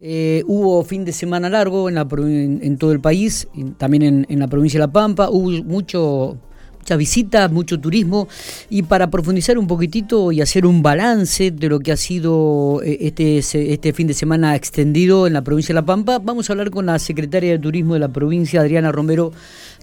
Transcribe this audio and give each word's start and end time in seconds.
Eh, 0.00 0.44
hubo 0.46 0.84
fin 0.84 1.04
de 1.04 1.10
semana 1.10 1.48
largo 1.48 1.88
en, 1.88 1.98
en, 2.62 2.78
todo 2.78 2.92
el 2.92 3.00
país, 3.00 3.48
también 3.78 4.26
en, 4.28 4.38
la 4.38 4.46
provincia 4.46 4.78
de 4.78 4.86
La 4.86 4.92
Pampa, 4.92 5.28
hubo 5.28 5.50
mucho, 5.64 6.36
muchas 6.78 6.96
visitas, 6.96 7.50
mucho 7.50 7.80
turismo, 7.80 8.28
y 8.70 8.84
para 8.84 9.10
profundizar 9.10 9.58
un 9.58 9.66
poquitito 9.66 10.30
y 10.30 10.40
hacer 10.40 10.66
un 10.66 10.82
balance 10.82 11.50
de 11.50 11.68
lo 11.68 11.80
que 11.80 11.90
ha 11.90 11.96
sido 11.96 12.80
eh, 12.84 12.96
este, 13.00 13.38
este 13.72 13.92
fin 13.92 14.06
de 14.06 14.14
semana 14.14 14.54
extendido 14.54 15.26
en 15.26 15.32
la 15.32 15.42
provincia 15.42 15.72
de 15.72 15.80
La 15.80 15.84
Pampa, 15.84 16.20
vamos 16.20 16.48
a 16.48 16.52
hablar 16.52 16.70
con 16.70 16.86
la 16.86 17.00
secretaria 17.00 17.50
de 17.50 17.58
Turismo 17.58 17.94
de 17.94 18.00
la 18.00 18.08
provincia, 18.08 18.60
Adriana 18.60 18.92
Romero, 18.92 19.32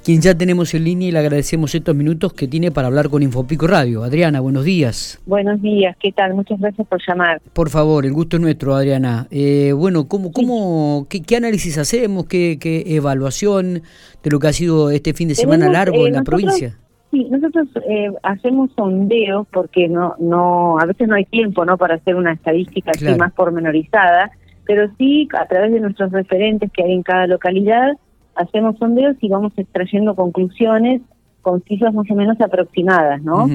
quien 0.06 0.22
ya 0.22 0.38
tenemos 0.38 0.72
en 0.76 0.84
línea 0.84 1.08
y 1.08 1.12
le 1.12 1.18
agradecemos 1.18 1.74
estos 1.74 1.96
minutos 1.96 2.32
que 2.32 2.48
tiene 2.48 2.70
para 2.70 2.90
hablar 2.90 3.10
con 3.10 3.24
Infopico 3.24 3.66
Radio. 3.66 4.04
Adriana, 4.04 4.40
buenos 4.40 4.64
días. 4.64 5.20
Buenos 5.26 5.60
días, 5.64 5.98
¿qué 6.00 6.12
tal? 6.12 6.36
Muchas 6.36 6.60
gracias 6.60 6.88
por 6.88 7.02
llamar. 7.08 7.42
Por 7.54 7.72
favor, 7.72 8.06
el 8.06 8.14
gusto 8.14 8.36
es 8.38 8.42
nuestro, 8.44 8.76
Adriana. 8.76 9.26
Eh, 9.32 9.74
bueno, 9.74 10.08
¿cómo, 10.08 10.32
cómo, 10.32 11.08
qué, 11.10 11.36
análisis 11.36 11.80
hacemos? 11.80 12.28
Qué, 12.28 12.60
evaluación 12.86 13.82
de 14.24 14.30
lo 14.30 14.38
que 14.38 14.48
ha 14.48 14.54
sido 14.54 14.92
este 14.92 15.14
fin 15.14 15.28
de 15.28 15.34
semana 15.34 15.72
largo 15.72 16.06
en 16.06 16.14
la 16.14 16.22
provincia? 16.22 16.78
Sí, 17.10 17.28
nosotros 17.32 17.68
eh, 17.90 18.12
hacemos 18.22 18.70
sondeos 18.76 19.48
porque 19.52 19.88
no, 19.88 20.14
no, 20.20 20.78
a 20.78 20.86
veces 20.86 21.08
no 21.08 21.16
hay 21.16 21.26
tiempo, 21.26 21.66
¿no? 21.66 21.80
Para 21.80 21.96
hacer 21.96 22.14
una 22.14 22.34
estadística 22.34 22.92
así 22.92 23.06
más 23.16 23.34
pormenorizada, 23.34 24.30
pero 24.66 24.88
sí 25.00 25.28
a 25.36 25.48
través 25.48 25.72
de 25.72 25.80
nuestros 25.80 26.12
referentes 26.12 26.72
que 26.72 26.84
hay 26.84 26.92
en 26.92 27.02
cada 27.02 27.26
localidad 27.26 27.94
hacemos 28.36 28.78
sondeos 28.78 29.16
y 29.22 29.30
vamos 29.30 29.54
extrayendo 29.58 30.16
conclusiones 30.16 31.02
con 31.42 31.62
cifras 31.64 31.94
más 31.94 32.10
o 32.10 32.16
menos 32.16 32.40
aproximadas, 32.42 33.22
¿no? 33.22 33.48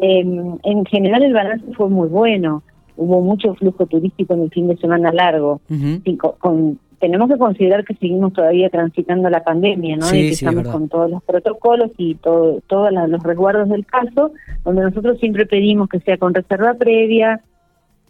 Em, 0.00 0.58
en 0.62 0.84
general 0.86 1.22
el 1.22 1.32
balance 1.32 1.66
fue 1.74 1.88
muy 1.88 2.08
bueno, 2.08 2.62
hubo 2.96 3.20
mucho 3.20 3.54
flujo 3.54 3.86
turístico 3.86 4.34
en 4.34 4.42
el 4.42 4.50
fin 4.50 4.68
de 4.68 4.76
semana 4.76 5.12
largo. 5.12 5.60
con, 6.38 6.78
tenemos 6.98 7.28
que 7.28 7.36
considerar 7.36 7.84
que 7.84 7.94
seguimos 7.96 8.32
todavía 8.32 8.70
transitando 8.70 9.28
la 9.28 9.44
pandemia, 9.44 9.96
¿no? 9.96 10.06
y 10.08 10.10
que 10.10 10.28
estamos 10.30 10.66
con 10.68 10.88
todos 10.88 11.10
los 11.10 11.22
protocolos 11.22 11.90
y 11.98 12.14
todo, 12.14 12.62
todos 12.66 12.90
los 12.92 13.22
resguardos 13.22 13.68
del 13.68 13.84
caso, 13.84 14.32
donde 14.64 14.82
nosotros 14.82 15.18
siempre 15.18 15.44
pedimos 15.44 15.88
que 15.90 16.00
sea 16.00 16.16
con 16.16 16.32
reserva 16.32 16.74
previa, 16.74 17.42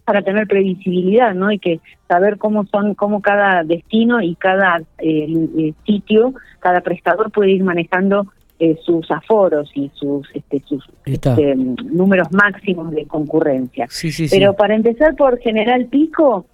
para 0.05 0.21
tener 0.21 0.47
previsibilidad, 0.47 1.33
¿no? 1.33 1.51
Y 1.51 1.59
que 1.59 1.79
saber 2.07 2.37
cómo 2.37 2.65
son, 2.67 2.93
cómo 2.93 3.21
cada 3.21 3.63
destino 3.63 4.21
y 4.21 4.35
cada 4.35 4.81
eh, 4.99 5.27
eh, 5.57 5.73
sitio, 5.85 6.33
cada 6.59 6.81
prestador 6.81 7.31
puede 7.31 7.51
ir 7.51 7.63
manejando 7.63 8.27
eh, 8.59 8.77
sus 8.85 9.09
aforos 9.11 9.69
y 9.73 9.91
sus 9.95 10.27
este, 10.33 10.61
sus 10.65 10.87
este, 11.05 11.55
números 11.55 12.31
máximos 12.31 12.91
de 12.91 13.05
concurrencia. 13.05 13.87
Pero 14.29 14.53
para 14.53 14.75
empezar 14.75 15.15
por 15.15 15.39
General 15.39 15.85
Pico, 15.87 16.45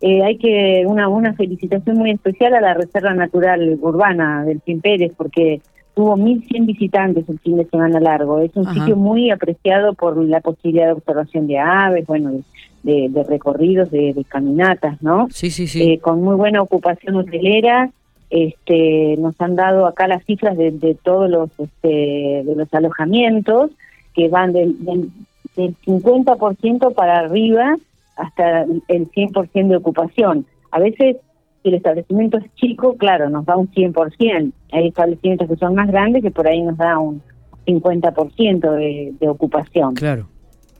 hay 0.00 0.36
que 0.38 0.84
una 0.86 1.08
una 1.08 1.34
felicitación 1.34 1.98
muy 1.98 2.10
especial 2.12 2.54
a 2.54 2.60
la 2.60 2.74
Reserva 2.74 3.14
Natural 3.14 3.78
Urbana 3.80 4.44
del 4.44 4.60
Cien 4.62 4.80
Pérez 4.80 5.12
porque 5.16 5.60
tuvo 5.94 6.16
1.100 6.16 6.66
visitantes 6.66 7.28
el 7.28 7.38
fin 7.40 7.56
de 7.56 7.66
semana 7.66 8.00
largo. 8.00 8.40
Es 8.40 8.54
un 8.56 8.72
sitio 8.72 8.96
muy 8.96 9.30
apreciado 9.30 9.94
por 9.94 10.16
la 10.16 10.40
posibilidad 10.40 10.86
de 10.86 10.92
observación 10.92 11.46
de 11.46 11.58
aves, 11.58 12.06
bueno, 12.06 12.32
de, 12.32 12.42
recorridos, 12.84 13.90
de, 13.90 14.24
caminatas, 14.28 15.00
¿no? 15.02 15.28
Sí, 15.30 15.50
sí, 15.50 15.66
sí. 15.66 15.82
Eh, 15.82 15.98
con 15.98 16.22
muy 16.22 16.36
buena 16.36 16.62
ocupación 16.62 17.16
hotelera. 17.16 17.90
Este, 18.30 19.16
nos 19.18 19.38
han 19.40 19.56
dado 19.56 19.86
acá 19.86 20.08
las 20.08 20.24
cifras 20.24 20.56
de, 20.56 20.70
de 20.70 20.94
todos 20.94 21.28
los 21.28 21.50
este, 21.58 22.42
de 22.44 22.54
los 22.56 22.72
alojamientos 22.72 23.70
que 24.14 24.28
van 24.28 24.52
del, 24.52 24.82
del, 24.84 25.10
del 25.54 25.76
50% 25.84 26.94
para 26.94 27.18
arriba 27.18 27.76
hasta 28.16 28.62
el 28.62 29.10
100% 29.10 29.68
de 29.68 29.76
ocupación. 29.76 30.46
A 30.70 30.80
veces 30.80 31.16
si 31.62 31.68
el 31.68 31.74
establecimiento 31.74 32.38
es 32.38 32.54
chico, 32.54 32.96
claro, 32.96 33.30
nos 33.30 33.44
da 33.44 33.56
un 33.56 33.70
100%. 33.70 34.52
Hay 34.72 34.88
establecimientos 34.88 35.48
que 35.48 35.56
son 35.56 35.74
más 35.74 35.88
grandes 35.88 36.22
que 36.22 36.30
por 36.30 36.48
ahí 36.48 36.60
nos 36.62 36.76
da 36.76 36.98
un 36.98 37.22
50% 37.66 38.70
de, 38.72 39.14
de 39.18 39.28
ocupación. 39.28 39.94
Claro. 39.94 40.26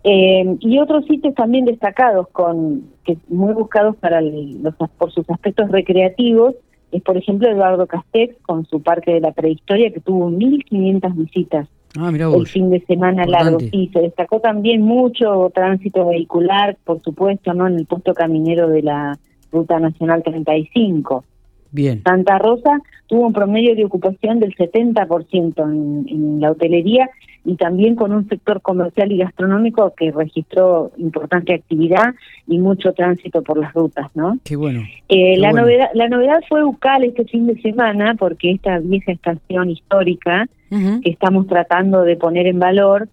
Eh, 0.04 0.56
y 0.60 0.78
otros 0.78 1.06
sitios 1.06 1.34
también 1.34 1.64
destacados, 1.64 2.28
con 2.32 2.90
que 3.04 3.16
muy 3.28 3.54
buscados 3.54 3.96
para 3.96 4.20
los, 4.20 4.74
por 4.98 5.12
sus 5.12 5.28
aspectos 5.30 5.70
recreativos, 5.70 6.54
es 6.90 7.02
por 7.02 7.16
ejemplo 7.16 7.48
Eduardo 7.48 7.86
Castex 7.86 8.36
con 8.42 8.66
su 8.66 8.82
parque 8.82 9.14
de 9.14 9.20
la 9.20 9.32
prehistoria 9.32 9.90
que 9.92 10.00
tuvo 10.00 10.30
1.500 10.30 11.14
visitas 11.14 11.68
ah, 11.98 12.10
el 12.10 12.46
fin 12.46 12.70
de 12.70 12.80
semana 12.80 13.24
largo. 13.24 13.60
Sí, 13.60 13.90
se 13.92 14.00
destacó 14.00 14.40
también 14.40 14.82
mucho 14.82 15.50
tránsito 15.54 16.06
vehicular, 16.06 16.76
por 16.84 17.00
supuesto, 17.00 17.54
no 17.54 17.66
en 17.66 17.76
el 17.78 17.86
puesto 17.86 18.12
caminero 18.12 18.68
de 18.68 18.82
la 18.82 19.18
Ruta 19.50 19.78
Nacional 19.78 20.22
35. 20.22 21.24
Bien. 21.72 22.02
Santa 22.04 22.38
Rosa 22.38 22.80
tuvo 23.06 23.26
un 23.26 23.32
promedio 23.32 23.74
de 23.74 23.84
ocupación 23.84 24.40
del 24.40 24.54
70% 24.54 25.62
en, 25.64 26.06
en 26.08 26.40
la 26.40 26.50
hotelería 26.52 27.10
y 27.44 27.56
también 27.56 27.96
con 27.96 28.12
un 28.12 28.28
sector 28.28 28.60
comercial 28.62 29.10
y 29.10 29.18
gastronómico 29.18 29.92
que 29.96 30.12
registró 30.12 30.92
importante 30.96 31.54
actividad 31.54 32.14
y 32.46 32.58
mucho 32.58 32.92
tránsito 32.92 33.42
por 33.42 33.58
las 33.58 33.72
rutas, 33.74 34.10
¿no? 34.14 34.38
Qué 34.44 34.56
bueno. 34.56 34.82
Eh, 35.08 35.36
la 35.38 35.52
novedad 35.52 35.88
la 35.94 36.08
novedad 36.08 36.40
fue 36.48 36.64
UCAL 36.64 37.04
este 37.04 37.24
fin 37.24 37.46
de 37.46 37.60
semana 37.60 38.14
porque 38.14 38.52
esta 38.52 38.78
vieja 38.78 39.12
estación 39.12 39.70
histórica 39.70 40.48
que 40.70 41.10
estamos 41.10 41.46
tratando 41.48 42.02
de 42.02 42.16
poner 42.16 42.46
en 42.46 42.58
valor 42.58 43.08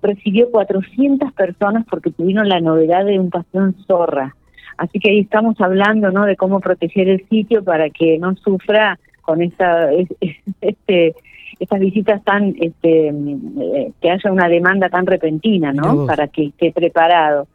recibió 0.00 0.50
400 0.50 1.30
personas 1.32 1.84
porque 1.90 2.10
tuvieron 2.10 2.48
la 2.48 2.60
novedad 2.60 3.04
de 3.04 3.18
un 3.18 3.28
paseo 3.28 3.72
zorra 3.86 4.35
Así 4.76 4.98
que 4.98 5.10
ahí 5.10 5.20
estamos 5.20 5.60
hablando, 5.60 6.10
¿no? 6.10 6.24
De 6.24 6.36
cómo 6.36 6.60
proteger 6.60 7.08
el 7.08 7.26
sitio 7.28 7.64
para 7.64 7.90
que 7.90 8.18
no 8.18 8.36
sufra 8.36 8.98
con 9.22 9.42
esta, 9.42 9.90
este, 10.60 11.14
estas 11.58 11.80
visitas 11.80 12.22
tan, 12.24 12.54
este, 12.60 13.08
eh, 13.08 13.92
que 14.00 14.10
haya 14.10 14.32
una 14.32 14.48
demanda 14.48 14.88
tan 14.88 15.06
repentina, 15.06 15.72
¿no? 15.72 16.06
Para 16.06 16.28
que 16.28 16.46
esté 16.46 16.72
preparado. 16.72 17.48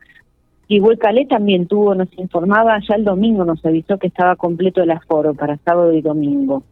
Y 0.67 0.79
Huelcalé 0.79 1.25
también 1.25 1.67
tuvo, 1.67 1.93
nos 1.95 2.07
informaba, 2.17 2.79
ya 2.87 2.95
el 2.95 3.03
domingo 3.03 3.43
nos 3.43 3.63
avisó 3.65 3.97
que 3.97 4.07
estaba 4.07 4.35
completo 4.37 4.81
el 4.81 4.91
aforo 4.91 5.33
para 5.33 5.57
sábado 5.57 5.93
y 5.93 6.01
domingo. 6.01 6.63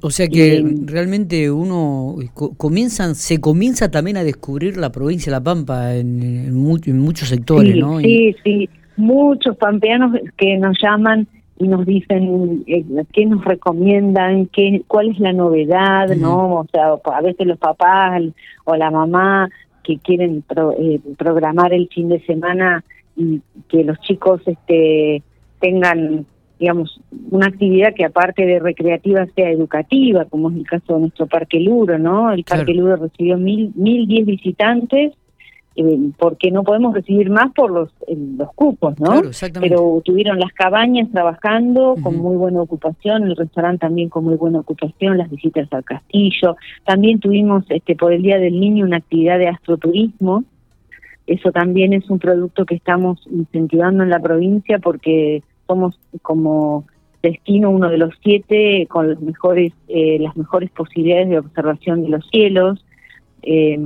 O, 0.00 0.10
sea 0.10 0.26
que 0.26 0.64
realmente 0.86 1.50
uno 1.50 2.16
comienzan, 2.56 3.14
se 3.14 3.38
comienza 3.38 3.90
también 3.90 4.16
a 4.16 4.24
descubrir 4.24 4.78
la 4.78 4.90
provincia 4.90 5.30
de 5.30 5.38
La 5.38 5.44
Pampa 5.44 5.94
en, 5.96 6.22
en, 6.22 6.98
muchos 6.98 7.28
sectores, 7.28 7.76
¿no? 7.76 7.98
Sí, 7.98 8.34
sí 8.42 8.70
muchos 8.96 9.56
pampeanos 9.56 10.12
que 10.36 10.56
nos 10.56 10.76
llaman 10.80 11.26
y 11.58 11.68
nos 11.68 11.86
dicen 11.86 12.64
eh, 12.66 12.84
qué 13.12 13.26
nos 13.26 13.44
recomiendan, 13.44 14.46
qué, 14.46 14.82
cuál 14.86 15.10
es 15.10 15.18
la 15.18 15.32
novedad, 15.32 16.08
¿no? 16.16 16.56
O 16.56 16.66
sea, 16.70 16.94
a 17.04 17.20
veces 17.22 17.46
los 17.46 17.58
papás 17.58 18.22
o 18.64 18.76
la 18.76 18.90
mamá 18.90 19.48
que 19.82 19.98
quieren 19.98 20.44
eh, 20.78 21.00
programar 21.16 21.72
el 21.72 21.88
fin 21.88 22.08
de 22.08 22.20
semana 22.26 22.84
y 23.16 23.40
que 23.68 23.84
los 23.84 23.98
chicos 24.00 24.42
este 24.46 25.22
tengan 25.60 26.26
digamos 26.58 27.00
una 27.30 27.46
actividad 27.46 27.94
que 27.94 28.04
aparte 28.04 28.44
de 28.44 28.58
recreativa 28.58 29.26
sea 29.34 29.50
educativa 29.50 30.24
como 30.24 30.50
es 30.50 30.56
el 30.56 30.66
caso 30.66 30.94
de 30.94 31.00
nuestro 31.00 31.26
parque 31.26 31.60
Luro 31.60 31.98
no 31.98 32.30
el 32.32 32.44
parque 32.44 32.74
Luro 32.74 32.96
recibió 32.96 33.38
mil 33.38 33.72
mil 33.74 34.06
diez 34.06 34.26
visitantes 34.26 35.12
eh, 35.78 36.10
porque 36.16 36.50
no 36.50 36.62
podemos 36.62 36.94
recibir 36.94 37.28
más 37.28 37.52
por 37.52 37.70
los, 37.70 37.90
los 38.08 38.50
cupos, 38.54 38.98
¿no? 38.98 39.20
Pero 39.60 40.00
tuvieron 40.02 40.38
las 40.38 40.50
cabañas 40.52 41.10
trabajando 41.12 41.96
con 42.02 42.16
muy 42.16 42.36
buena 42.36 42.62
ocupación, 42.62 43.24
el 43.24 43.36
restaurante 43.36 43.80
también 43.80 44.08
con 44.08 44.24
muy 44.24 44.36
buena 44.36 44.60
ocupación, 44.60 45.18
las 45.18 45.30
visitas 45.30 45.70
al 45.74 45.84
castillo. 45.84 46.56
También 46.84 47.20
tuvimos 47.20 47.64
este 47.68 47.94
por 47.94 48.14
el 48.14 48.22
Día 48.22 48.38
del 48.38 48.58
Niño 48.58 48.86
una 48.86 48.96
actividad 48.96 49.38
de 49.38 49.48
astroturismo. 49.48 50.44
Eso 51.26 51.52
también 51.52 51.92
es 51.92 52.08
un 52.08 52.20
producto 52.20 52.64
que 52.64 52.76
estamos 52.76 53.20
incentivando 53.30 54.02
en 54.02 54.08
la 54.08 54.20
provincia 54.20 54.78
porque 54.78 55.42
somos 55.66 55.98
como 56.22 56.86
destino 57.22 57.68
uno 57.68 57.90
de 57.90 57.98
los 57.98 58.14
siete 58.22 58.86
con 58.88 59.10
los 59.10 59.20
mejores, 59.20 59.74
eh, 59.88 60.18
las 60.20 60.36
mejores 60.38 60.70
posibilidades 60.70 61.28
de 61.28 61.38
observación 61.38 62.02
de 62.02 62.08
los 62.08 62.26
cielos 62.30 62.85
eh, 63.48 63.78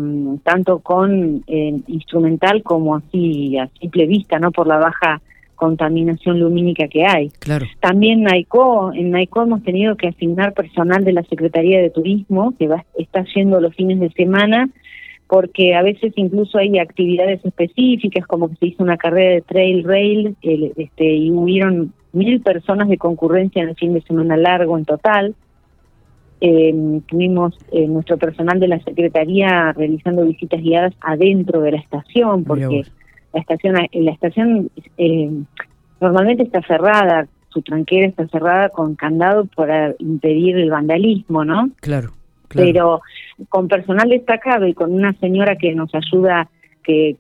tanto 0.43 0.79
con 0.79 1.45
eh, 1.47 1.77
instrumental 1.87 2.63
como 2.63 2.97
así 2.97 3.59
a 3.59 3.69
simple 3.79 4.07
vista, 4.07 4.39
no 4.39 4.51
por 4.53 4.67
la 4.67 4.79
baja 4.79 5.21
contaminación 5.55 6.41
lumínica 6.41 6.89
que 6.89 7.05
hay. 7.05 7.29
Claro. 7.39 7.67
También 7.81 8.23
NAICO, 8.23 8.95
en 8.95 9.11
NAICO 9.11 9.43
hemos 9.43 9.63
tenido 9.63 9.95
que 9.97 10.09
asignar 10.09 10.55
personal 10.55 11.05
de 11.05 11.13
la 11.13 11.23
Secretaría 11.25 11.83
de 11.83 11.91
Turismo 11.91 12.55
que 12.59 12.69
va, 12.69 12.87
está 12.97 13.23
yendo 13.35 13.61
los 13.61 13.75
fines 13.75 14.01
de 14.01 14.09
semana 14.13 14.71
porque 15.27 15.75
a 15.75 15.83
veces 15.83 16.15
incluso 16.17 16.57
hay 16.57 16.79
actividades 16.79 17.45
específicas 17.45 18.27
como 18.27 18.49
que 18.49 18.57
se 18.57 18.67
hizo 18.69 18.83
una 18.83 18.97
carrera 18.97 19.35
de 19.35 19.43
trail 19.43 19.85
rail 19.85 20.37
este, 20.43 21.05
y 21.05 21.31
hubieron 21.31 21.93
mil 22.13 22.41
personas 22.41 22.89
de 22.89 22.97
concurrencia 22.97 23.63
en 23.63 23.69
el 23.69 23.77
fin 23.77 23.93
de 23.93 24.01
semana 24.01 24.39
largo 24.39 24.79
en 24.79 24.87
total 24.87 25.35
eh, 26.41 27.01
tuvimos 27.07 27.57
eh, 27.73 27.87
nuestro 27.87 28.17
personal 28.19 28.59
de 28.61 28.69
la 28.69 28.81
Secretaría 28.81 29.73
realizando 29.73 30.25
visitas 30.25 30.61
guiadas 30.61 30.95
adentro 31.01 31.61
de 31.61 31.73
la 31.73 31.79
estación, 31.79 32.45
porque 32.45 32.85
la 33.33 33.41
estación, 33.41 33.77
la 33.93 34.11
estación 34.13 34.71
eh, 34.99 35.31
normalmente 36.01 36.43
está 36.43 36.63
cerrada 36.63 37.29
su 37.51 37.63
tranquera 37.63 38.07
está 38.07 38.27
cerrada 38.29 38.69
con 38.69 38.95
candado 38.95 39.45
para 39.45 39.95
impedir 39.99 40.57
el 40.57 40.71
vandalismo, 40.71 41.45
¿no? 41.45 41.71
Claro. 41.81 42.13
claro. 42.49 42.67
Pero 42.67 43.01
con 43.49 43.69
personal 43.69 44.09
destacado 44.09 44.67
y 44.67 44.75
con 44.75 44.93
una 44.93 45.13
señora 45.15 45.57
que 45.57 45.75
nos 45.75 45.93
ayuda 45.95 46.49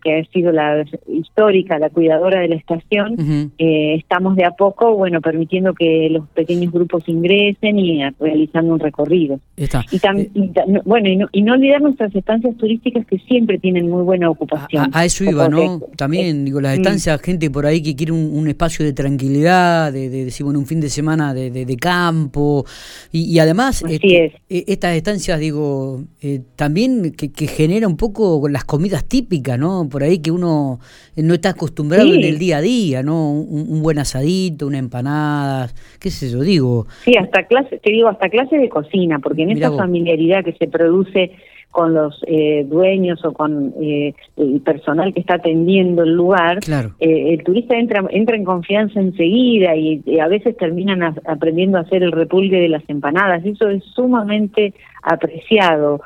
que, 0.03 0.19
ha 0.19 0.25
sido 0.33 0.53
la 0.53 0.85
histórica, 1.09 1.79
la 1.79 1.91
cuidadora 1.91 2.41
de 2.41 2.49
la 2.49 2.57
estación, 2.57 3.53
eh, 3.59 3.95
estamos 3.95 4.37
de 4.37 4.45
a 4.45 4.53
poco, 4.53 4.95
bueno, 4.97 5.21
permitiendo 5.21 5.75
que 5.75 6.09
los 6.11 6.29
pequeños 6.29 6.73
grupos 6.73 7.09
ingresen 7.09 7.79
y 7.79 8.03
realizando 8.19 8.75
un 8.75 8.81
recorrido. 8.81 9.41
Y, 9.57 9.99
también 9.99 10.31
eh, 10.35 10.81
bueno, 10.85 11.09
y 11.09 11.17
no, 11.17 11.29
y 11.33 11.43
no, 11.43 11.55
olvidar 11.55 11.81
nuestras 11.81 12.15
estancias 12.15 12.57
turísticas 12.57 13.07
que 13.07 13.19
siempre 13.19 13.59
tienen 13.59 13.89
muy 13.89 14.03
buena 14.03 14.31
ocupación. 14.31 14.91
A, 14.93 15.05
eso 15.05 15.25
iba, 15.25 15.49
¿no? 15.49 15.81
También, 15.97 16.45
digo, 16.45 16.61
las 16.61 16.75
estancias, 16.77 17.21
gente 17.21 17.51
por 17.51 17.67
ahí 17.67 17.83
que 17.83 17.95
quiere 17.95 18.13
un, 18.13 18.49
espacio 18.49 18.85
de 18.85 18.93
tranquilidad, 18.93 19.93
de, 19.93 20.09
decir, 20.09 20.45
bueno, 20.45 20.59
un 20.59 20.67
fin 20.67 20.81
de 20.81 20.89
semana 20.89 21.33
de, 21.35 21.51
de, 21.51 21.77
campo, 21.77 22.65
y, 23.13 23.39
además, 23.39 23.85
este, 23.89 24.33
estas 24.49 24.97
estancias, 24.97 25.39
digo, 25.39 26.03
eh, 26.21 26.41
también 26.57 27.13
que, 27.13 27.31
que 27.31 27.47
genera 27.47 27.87
un 27.87 27.97
poco 27.97 28.49
las 28.49 28.65
comidas 28.65 29.05
típicas, 29.05 29.59
¿no? 29.61 29.89
Por 29.89 30.03
ahí 30.03 30.19
que 30.19 30.31
uno 30.31 30.81
no 31.17 31.35
está 31.35 31.51
acostumbrado 31.51 32.13
en 32.13 32.25
el 32.25 32.39
día 32.39 32.57
a 32.57 32.61
día, 32.61 33.03
¿no? 33.03 33.31
Un, 33.31 33.83
buen 33.83 33.99
asadito, 33.99 34.67
una 34.67 34.79
empanada, 34.79 35.69
qué 36.01 36.11
sé 36.11 36.31
yo, 36.31 36.41
digo. 36.41 36.87
Sí, 37.05 37.15
hasta 37.17 37.47
clase, 37.47 37.79
te 37.79 37.93
digo, 37.93 38.09
hasta 38.09 38.29
clases 38.29 38.61
de 38.61 38.69
cocina, 38.69 39.19
porque 39.21 39.43
en 39.43 39.51
esa 39.51 39.71
familiaridad 39.71 40.45
que 40.45 40.53
se 40.55 40.67
produce 40.67 41.33
con 41.71 41.95
los 41.95 42.21
eh, 42.27 42.65
dueños 42.69 43.25
o 43.25 43.33
con 43.33 43.73
eh, 43.81 44.15
el 44.37 44.61
personal 44.61 45.15
que 45.15 45.21
está 45.21 45.35
atendiendo 45.35 46.03
el 46.03 46.15
lugar, 46.15 46.59
eh, 46.99 47.35
el 47.35 47.45
turista 47.45 47.77
entra 47.77 48.05
entra 48.11 48.37
en 48.37 48.45
confianza 48.45 48.99
enseguida 49.01 49.77
y, 49.77 50.03
a 50.21 50.27
veces 50.27 50.57
terminan 50.57 51.03
aprendiendo 51.27 51.79
a 51.79 51.83
hacer 51.83 52.03
el 52.03 52.13
repulgue 52.13 52.61
de 52.61 52.69
las 52.69 52.83
empanadas. 52.89 53.45
Eso 53.45 53.69
es 53.69 53.85
sumamente 53.95 54.75
apreciado 55.03 56.01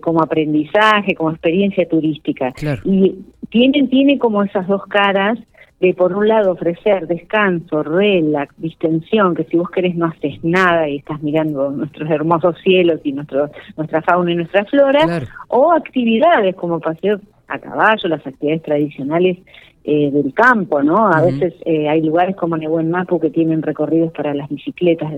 como 0.00 0.22
aprendizaje, 0.22 1.14
como 1.14 1.30
experiencia 1.30 1.86
turística. 1.86 2.52
Y 2.84 3.14
tienen 3.50 3.88
tiene 3.88 4.18
como 4.18 4.42
esas 4.42 4.66
dos 4.66 4.86
caras 4.86 5.38
de 5.80 5.94
por 5.94 6.12
un 6.12 6.28
lado 6.28 6.52
ofrecer 6.52 7.06
descanso, 7.06 7.82
relax, 7.82 8.54
distensión, 8.58 9.34
que 9.34 9.44
si 9.44 9.56
vos 9.56 9.70
querés 9.70 9.94
no 9.96 10.06
haces 10.06 10.38
nada 10.44 10.88
y 10.88 10.98
estás 10.98 11.22
mirando 11.22 11.70
nuestros 11.70 12.08
hermosos 12.10 12.56
cielos 12.62 13.00
y 13.02 13.12
nuestro, 13.12 13.50
nuestra 13.76 14.02
fauna 14.02 14.32
y 14.32 14.36
nuestra 14.36 14.66
flora, 14.66 15.22
o 15.48 15.72
actividades 15.72 16.54
como 16.56 16.80
paseo 16.80 17.18
a 17.48 17.58
caballo, 17.58 18.08
las 18.08 18.26
actividades 18.26 18.62
tradicionales 18.62 19.38
eh, 19.82 20.10
del 20.10 20.34
campo, 20.34 20.82
¿no? 20.82 21.08
A 21.08 21.22
veces 21.22 21.54
eh, 21.64 21.88
hay 21.88 22.02
lugares 22.02 22.36
como 22.36 22.54
Nebuen 22.54 22.90
Mapu 22.90 23.18
que 23.18 23.30
tienen 23.30 23.62
recorridos 23.62 24.12
para 24.12 24.34
las 24.34 24.46
bicicletas, 24.50 25.10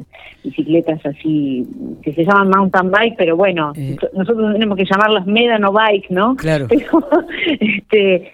bicicletas 0.44 1.04
así, 1.04 1.66
que 2.00 2.12
se 2.12 2.24
llaman 2.24 2.48
mountain 2.48 2.92
bike, 2.92 3.16
pero 3.18 3.36
bueno, 3.36 3.72
eh. 3.74 3.96
nosotros 4.14 4.52
tenemos 4.52 4.78
que 4.78 4.84
llamarlas 4.84 5.26
medano 5.26 5.72
bike, 5.72 6.10
¿no? 6.10 6.36
Claro. 6.36 6.68
Pero, 6.68 7.04
este, 7.60 8.30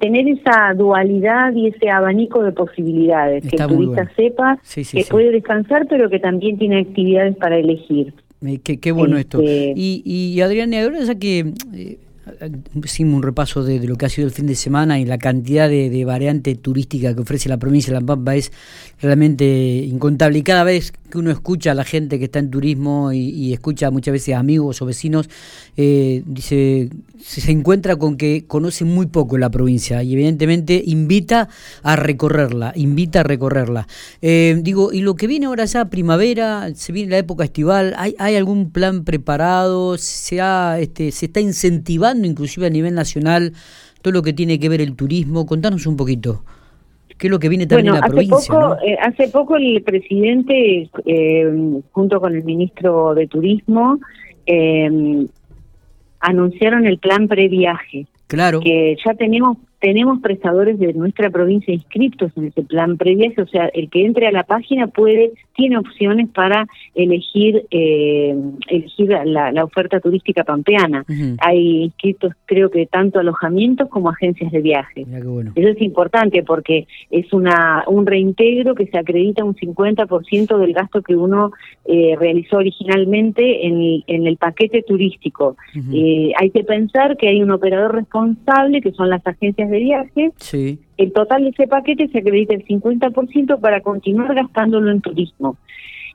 tener 0.00 0.26
esa 0.26 0.72
dualidad 0.74 1.52
y 1.52 1.68
ese 1.68 1.90
abanico 1.90 2.42
de 2.42 2.52
posibilidades, 2.52 3.46
que 3.46 3.56
el 3.56 3.66
turista 3.66 4.10
sepa 4.16 4.58
que 4.74 5.04
puede 5.10 5.32
descansar, 5.32 5.86
pero 5.86 6.08
que 6.08 6.18
también 6.18 6.56
tiene 6.56 6.80
actividades 6.80 7.36
para 7.36 7.58
elegir. 7.58 8.14
Qué, 8.62 8.80
qué 8.80 8.92
bueno 8.92 9.18
esto. 9.18 9.38
Este 9.40 9.74
y, 9.76 10.02
y 10.04 10.40
Adrián, 10.40 10.72
ahora 10.72 11.00
ya 11.02 11.14
que 11.14 11.52
hicimos 12.82 13.16
un 13.16 13.22
repaso 13.22 13.62
de, 13.64 13.86
lo 13.86 13.96
que 13.96 14.06
ha 14.06 14.08
sido 14.08 14.26
el 14.26 14.32
fin 14.32 14.46
de 14.46 14.54
semana 14.54 14.98
y 14.98 15.04
la 15.04 15.18
cantidad 15.18 15.68
de, 15.68 16.04
variante 16.04 16.54
turística 16.54 17.14
que 17.14 17.20
ofrece 17.20 17.48
la 17.48 17.58
provincia 17.58 17.92
de 17.92 18.00
La 18.00 18.06
Pampa 18.06 18.36
es 18.36 18.52
realmente 19.00 19.44
incontable. 19.44 20.38
Y 20.38 20.42
cada 20.42 20.64
vez 20.64 20.92
que 21.10 21.18
uno 21.18 21.30
escucha 21.30 21.72
a 21.72 21.74
la 21.74 21.84
gente 21.84 22.18
que 22.18 22.26
está 22.26 22.38
en 22.38 22.50
turismo 22.50 23.12
y, 23.12 23.52
escucha 23.52 23.90
muchas 23.90 24.12
veces 24.12 24.34
amigos 24.34 24.82
o 24.82 24.86
vecinos, 24.86 25.28
eh, 25.76 26.22
dice, 26.26 26.90
se 27.20 27.50
encuentra 27.50 27.96
con 27.96 28.16
que 28.16 28.44
conoce 28.46 28.84
muy 28.84 29.06
poco 29.06 29.38
la 29.38 29.50
provincia 29.50 30.02
y 30.02 30.12
evidentemente 30.14 30.82
invita 30.84 31.48
a 31.82 31.96
recorrerla, 31.96 32.72
invita 32.74 33.20
a 33.20 33.22
recorrerla. 33.22 33.86
Eh, 34.22 34.58
digo, 34.62 34.92
y 34.92 35.00
lo 35.00 35.14
que 35.14 35.26
viene 35.26 35.46
ahora 35.46 35.64
ya, 35.64 35.86
primavera, 35.86 36.74
se 36.74 36.92
viene 36.92 37.10
la 37.10 37.18
época 37.18 37.44
estival, 37.44 37.94
¿hay, 37.96 38.14
hay 38.18 38.36
algún 38.36 38.70
plan 38.70 39.04
preparado? 39.04 39.96
¿Se, 39.98 40.40
ha, 40.40 40.78
este, 40.80 41.12
¿Se 41.12 41.26
está 41.26 41.40
incentivando 41.40 42.13
inclusive 42.22 42.66
a 42.66 42.70
nivel 42.70 42.94
nacional 42.94 43.52
todo 44.02 44.12
lo 44.12 44.22
que 44.22 44.32
tiene 44.32 44.58
que 44.58 44.68
ver 44.68 44.80
el 44.80 44.94
turismo? 44.94 45.46
Contanos 45.46 45.86
un 45.86 45.96
poquito. 45.96 46.44
¿Qué 47.18 47.28
es 47.28 47.30
lo 47.30 47.38
que 47.38 47.48
viene 47.48 47.66
también 47.66 47.94
en 47.94 48.00
la 48.00 48.06
hace 48.06 48.10
provincia? 48.10 48.54
Poco, 48.54 48.76
eh, 48.84 48.96
hace 49.00 49.28
poco 49.28 49.56
el 49.56 49.82
presidente, 49.82 50.90
eh, 51.06 51.80
junto 51.92 52.20
con 52.20 52.34
el 52.34 52.44
ministro 52.44 53.14
de 53.14 53.26
Turismo, 53.28 54.00
eh, 54.46 55.26
anunciaron 56.20 56.86
el 56.86 56.98
plan 56.98 57.28
previaje. 57.28 58.06
Claro. 58.26 58.60
Que 58.60 58.96
ya 59.04 59.14
tenemos 59.14 59.58
tenemos 59.84 60.20
prestadores 60.20 60.78
de 60.78 60.94
nuestra 60.94 61.28
provincia 61.28 61.74
inscritos 61.74 62.32
en 62.36 62.46
ese 62.46 62.62
plan 62.62 62.96
previaje, 62.96 63.42
o 63.42 63.46
sea, 63.46 63.66
el 63.66 63.90
que 63.90 64.06
entre 64.06 64.26
a 64.26 64.32
la 64.32 64.44
página 64.44 64.86
puede, 64.86 65.32
tiene 65.54 65.76
opciones 65.78 66.28
para 66.30 66.66
elegir 66.94 67.66
eh, 67.70 68.34
elegir 68.68 69.08
la, 69.24 69.64
oferta 69.64 70.00
turística 70.00 70.44
pampeana. 70.44 71.04
Hay 71.38 71.84
inscritos, 71.84 72.32
creo 72.46 72.70
que 72.70 72.86
tanto 72.86 73.18
alojamientos 73.18 73.88
como 73.88 74.10
agencias 74.10 74.50
de 74.52 74.60
viaje. 74.60 75.02
Eso 75.02 75.68
es 75.68 75.80
importante 75.82 76.42
porque 76.42 76.86
es 77.10 77.32
una 77.32 77.84
un 77.86 78.06
reintegro 78.06 78.74
que 78.74 78.86
se 78.86 78.98
acredita 78.98 79.44
un 79.44 79.54
50% 79.54 80.58
del 80.58 80.72
gasto 80.72 81.02
que 81.02 81.16
uno 81.16 81.52
eh, 81.84 82.16
realizó 82.18 82.56
originalmente 82.56 83.66
en, 83.66 84.02
en, 84.06 84.26
el 84.26 84.36
paquete 84.36 84.82
turístico. 84.82 85.56
Eh, 85.92 86.32
hay 86.38 86.50
que 86.50 86.64
pensar 86.64 87.16
que 87.16 87.28
hay 87.28 87.42
un 87.42 87.50
operador 87.50 87.94
responsable, 87.94 88.80
que 88.80 88.92
son 88.92 89.10
las 89.10 89.26
agencias 89.26 89.70
de 89.70 89.74
de 89.74 89.80
viaje, 89.80 90.32
sí. 90.36 90.78
El 90.96 91.12
total 91.12 91.44
de 91.44 91.50
ese 91.50 91.66
paquete 91.66 92.08
se 92.08 92.18
acredita 92.18 92.54
el 92.54 92.64
50% 92.64 93.60
para 93.60 93.80
continuar 93.80 94.34
gastándolo 94.34 94.90
en 94.90 95.00
turismo. 95.00 95.56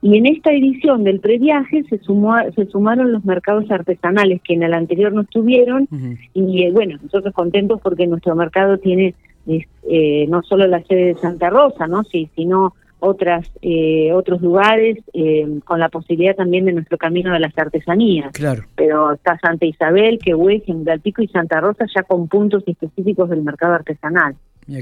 Y 0.02 0.18
en 0.18 0.26
esta 0.28 0.54
edición 0.54 1.04
del 1.04 1.20
previaje 1.20 1.84
se 1.90 1.98
sumó 2.00 2.36
se 2.56 2.66
sumaron 2.68 3.12
los 3.12 3.26
mercados 3.26 3.70
artesanales 3.70 4.42
que 4.42 4.54
en 4.54 4.64
el 4.64 4.74
anterior 4.74 5.12
no 5.12 5.22
estuvieron 5.22 5.90
y 6.34 6.64
eh, 6.64 6.72
bueno, 6.72 6.98
nosotros 7.04 7.34
contentos 7.34 7.82
porque 7.82 8.08
nuestro 8.08 8.34
mercado 8.34 8.78
tiene 8.78 9.14
eh, 9.46 10.26
no 10.30 10.42
solo 10.44 10.68
la 10.68 10.82
sede 10.84 11.06
de 11.06 11.16
Santa 11.16 11.50
Rosa, 11.50 11.88
¿no? 11.88 12.04
Sí, 12.06 12.30
sino 12.36 12.74
otras 13.00 13.50
eh, 13.62 14.12
otros 14.14 14.42
lugares 14.42 14.98
eh, 15.14 15.60
con 15.66 15.80
la 15.80 15.90
posibilidad 15.90 16.36
también 16.36 16.66
de 16.66 16.74
nuestro 16.74 16.98
camino 16.98 17.32
de 17.34 17.40
las 17.40 17.58
artesanías. 17.58 18.32
Claro. 18.34 18.64
Pero 18.76 19.14
está 19.14 19.38
Santa 19.40 19.66
Isabel, 19.66 20.20
Quehue, 20.20 20.62
General 20.66 21.00
Pico 21.00 21.22
y 21.22 21.28
Santa 21.28 21.62
Rosa 21.62 21.86
ya 21.94 22.04
con 22.04 22.28
puntos 22.28 22.64
específicos 22.68 23.30
del 23.30 23.42
mercado 23.42 23.74
artesanal. 23.74 24.36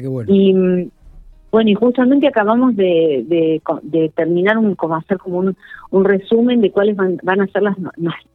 Bueno. 0.10 0.34
Y 0.34 0.53
mm, 0.53 0.89
bueno, 1.51 1.70
y 1.70 1.74
justamente 1.75 2.27
acabamos 2.27 2.75
de, 2.75 3.24
de, 3.84 4.12
terminar 4.15 4.58
un, 4.58 4.75
como 4.75 4.96
hacer 4.96 5.17
como 5.17 5.39
un, 5.39 5.56
un 5.91 6.03
resumen 6.03 6.60
de 6.60 6.72
cuáles 6.72 6.96
van, 6.96 7.17
van 7.24 7.41
a 7.41 7.48
ser 7.48 7.63
las, 7.63 7.77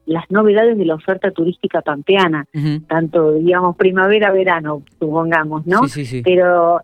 las, 0.07 0.31
novedades 0.31 0.79
de 0.79 0.87
la 0.87 0.95
oferta 0.95 1.31
turística 1.31 1.83
pampeana, 1.83 2.47
tanto 2.89 3.35
digamos 3.35 3.77
primavera, 3.77 4.33
verano, 4.33 4.83
supongamos, 4.99 5.67
¿no? 5.67 5.87
Sí, 5.89 6.05
sí, 6.05 6.05
sí. 6.07 6.23
Pero 6.25 6.81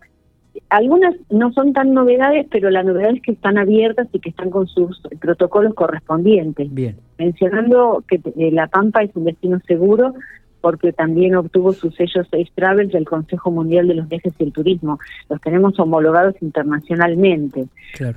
algunas 0.69 1.15
no 1.31 1.51
son 1.51 1.73
tan 1.73 1.93
novedades, 1.93 2.45
pero 2.51 2.69
la 2.69 2.83
novedad 2.83 3.11
es 3.15 3.21
que 3.23 3.31
están 3.31 3.57
abiertas 3.57 4.07
y 4.13 4.19
que 4.19 4.29
están 4.29 4.51
con 4.51 4.67
sus 4.67 5.01
protocolos 5.19 5.73
correspondientes. 5.73 6.71
Bien. 6.71 6.95
Mencionando 7.17 8.03
que 8.07 8.21
eh, 8.37 8.51
La 8.51 8.67
Pampa 8.67 9.01
es 9.01 9.15
un 9.15 9.25
destino 9.25 9.59
seguro 9.67 10.13
porque 10.61 10.93
también 10.93 11.35
obtuvo 11.35 11.73
sus 11.73 11.95
sellos 11.95 12.27
Safe 12.29 12.51
Travel 12.55 12.89
del 12.89 13.05
Consejo 13.05 13.51
Mundial 13.51 13.87
de 13.87 13.95
los 13.95 14.07
Viajes 14.07 14.33
y 14.37 14.43
el 14.43 14.53
Turismo. 14.53 14.99
Los 15.29 15.41
tenemos 15.41 15.79
homologados 15.79 16.35
internacionalmente. 16.41 17.67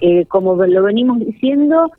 Eh, 0.00 0.26
como 0.26 0.54
lo 0.64 0.82
venimos 0.82 1.20
diciendo, 1.20 1.90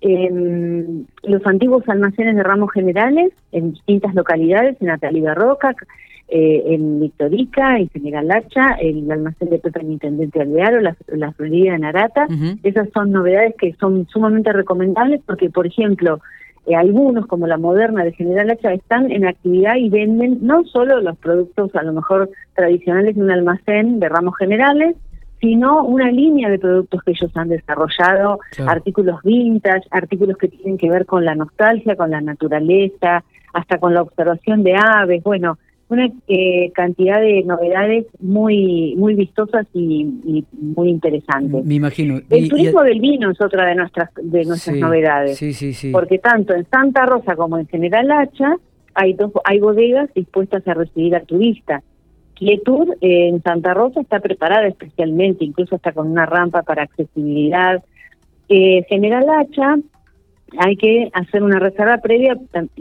los 0.00 1.46
antiguos 1.46 1.88
almacenes 1.88 2.36
de 2.36 2.42
ramos 2.42 2.70
generales 2.72 3.32
en 3.52 3.72
distintas 3.72 4.14
localidades, 4.14 4.76
en 4.80 4.88
Natalia 4.88 5.34
Roca, 5.34 5.74
eh, 6.28 6.74
en 6.74 7.00
Victorica, 7.00 7.78
en 7.78 7.88
General 7.90 8.26
Lacha, 8.26 8.72
el 8.80 9.08
almacén 9.10 9.48
de 9.48 9.58
Pepe 9.58 9.82
Intendente 9.84 10.40
Alvearo, 10.40 10.80
la, 10.80 10.96
la 11.08 11.32
Florida 11.32 11.72
de 11.72 11.78
Narata. 11.78 12.26
Esas 12.64 12.88
son 12.92 13.12
novedades 13.12 13.54
que 13.56 13.74
son 13.74 14.08
sumamente 14.08 14.52
recomendables 14.52 15.20
porque, 15.24 15.50
por 15.50 15.66
ejemplo, 15.66 16.20
eh, 16.66 16.74
algunos, 16.74 17.26
como 17.26 17.46
la 17.46 17.58
moderna 17.58 18.04
de 18.04 18.12
General 18.12 18.50
Hacha, 18.50 18.72
están 18.72 19.10
en 19.10 19.26
actividad 19.26 19.76
y 19.76 19.88
venden 19.88 20.38
no 20.42 20.64
solo 20.64 21.00
los 21.00 21.16
productos 21.18 21.74
a 21.74 21.82
lo 21.82 21.92
mejor 21.92 22.30
tradicionales 22.54 23.14
de 23.14 23.22
un 23.22 23.30
almacén 23.30 24.00
de 24.00 24.08
ramos 24.08 24.36
generales, 24.36 24.96
sino 25.40 25.84
una 25.84 26.10
línea 26.10 26.48
de 26.48 26.58
productos 26.58 27.02
que 27.02 27.12
ellos 27.12 27.30
han 27.36 27.50
desarrollado, 27.50 28.40
artículos 28.66 29.22
vintage, 29.22 29.86
artículos 29.90 30.36
que 30.38 30.48
tienen 30.48 30.78
que 30.78 30.90
ver 30.90 31.06
con 31.06 31.24
la 31.24 31.34
nostalgia, 31.34 31.94
con 31.94 32.10
la 32.10 32.20
naturaleza, 32.20 33.22
hasta 33.52 33.78
con 33.78 33.94
la 33.94 34.02
observación 34.02 34.62
de 34.62 34.74
aves. 34.76 35.22
Bueno, 35.22 35.58
una 35.88 36.08
eh, 36.26 36.72
cantidad 36.74 37.20
de 37.20 37.44
novedades 37.44 38.06
muy 38.20 38.94
muy 38.96 39.14
vistosas 39.14 39.66
y, 39.72 40.44
muy 40.52 40.88
interesantes. 40.88 41.64
Me 41.64 41.74
imagino. 41.74 42.20
El 42.28 42.48
turismo 42.48 42.82
del 42.82 43.00
vino 43.00 43.30
es 43.30 43.40
otra 43.40 43.66
de 43.66 43.76
nuestras 43.76 44.10
de 44.20 44.44
nuestras 44.44 44.76
novedades. 44.76 45.38
Sí, 45.38 45.52
sí, 45.52 45.72
sí. 45.72 45.92
Porque 45.92 46.18
tanto 46.18 46.54
en 46.54 46.66
Santa 46.68 47.06
Rosa 47.06 47.36
como 47.36 47.58
en 47.58 47.68
General 47.68 48.10
Hacha 48.10 48.56
hay 48.94 49.12
dos, 49.12 49.30
hay 49.44 49.60
bodegas 49.60 50.12
dispuestas 50.14 50.66
a 50.66 50.74
recibir 50.74 51.14
al 51.14 51.26
turista. 51.26 51.82
Quietud 52.34 52.90
eh, 53.00 53.28
en 53.28 53.42
Santa 53.42 53.72
Rosa 53.72 54.00
está 54.00 54.20
preparada 54.20 54.66
especialmente, 54.66 55.44
incluso 55.44 55.76
está 55.76 55.92
con 55.92 56.10
una 56.10 56.26
rampa 56.26 56.62
para 56.62 56.82
accesibilidad. 56.82 57.82
Eh, 58.48 58.84
General 58.88 59.24
Hacha 59.30 59.76
hay 60.58 60.76
que 60.76 61.10
hacer 61.12 61.42
una 61.42 61.58
reserva 61.58 61.98
previa, 61.98 62.38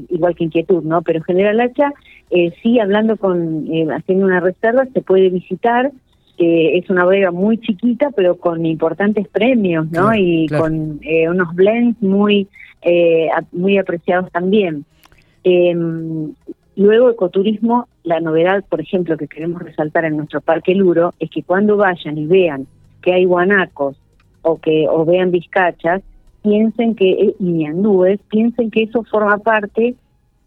igual 0.09 0.35
que 0.35 0.45
inquietud, 0.45 0.83
¿no? 0.83 1.01
Pero 1.01 1.23
General 1.23 1.59
Hacha, 1.59 1.91
eh, 2.29 2.53
sí, 2.61 2.79
hablando 2.79 3.17
con, 3.17 3.67
eh, 3.73 3.87
haciendo 3.91 4.25
una 4.25 4.39
reserva, 4.39 4.85
se 4.93 5.01
puede 5.01 5.29
visitar. 5.29 5.91
Eh, 6.37 6.77
es 6.77 6.89
una 6.89 7.05
bodega 7.05 7.31
muy 7.31 7.57
chiquita, 7.59 8.11
pero 8.11 8.35
con 8.35 8.65
importantes 8.65 9.27
premios, 9.29 9.89
¿no? 9.91 10.13
y 10.13 10.47
con 10.47 10.99
eh, 11.01 11.29
unos 11.29 11.55
blends 11.55 12.01
muy, 12.01 12.49
eh, 12.81 13.29
muy 13.53 13.77
apreciados 13.77 14.29
también. 14.31 14.83
Em, 15.45 16.33
luego, 16.75 17.09
ecoturismo, 17.09 17.87
la 18.03 18.19
novedad, 18.19 18.65
por 18.67 18.81
ejemplo, 18.81 19.15
que 19.15 19.29
queremos 19.29 19.61
resaltar 19.61 20.03
en 20.03 20.17
nuestro 20.17 20.41
Parque 20.41 20.75
Luro, 20.75 21.13
es 21.19 21.29
que 21.29 21.41
cuando 21.41 21.77
vayan 21.77 22.17
y 22.17 22.25
vean 22.25 22.67
que 23.01 23.13
hay 23.13 23.23
guanacos 23.23 23.95
o 24.41 24.59
que 24.59 24.87
o 24.89 25.05
vean 25.05 25.31
vizcachas, 25.31 26.01
piensen 26.45 26.95
que, 26.95 27.09
eh, 27.09 27.35
y 27.39 27.51
ñandúes, 27.51 28.19
piensen 28.29 28.69
que 28.69 28.83
eso 28.83 29.03
forma 29.03 29.39
parte 29.39 29.95